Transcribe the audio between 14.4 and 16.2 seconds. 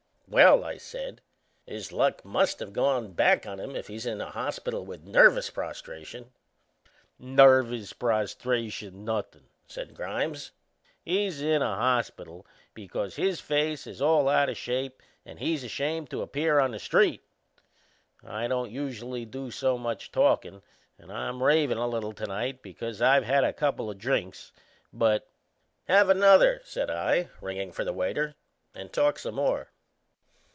o' shape and he's ashamed